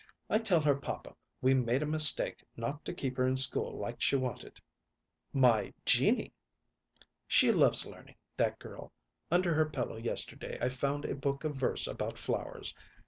[0.31, 4.01] I tell her papa we made a mistake not to keep her in school like
[4.01, 4.59] she wanted."
[5.31, 6.33] "My Jeannie"
[7.27, 8.93] "She loves learning, that girl.
[9.29, 12.73] Under her pillow yesterday I found a book of verses about flowers.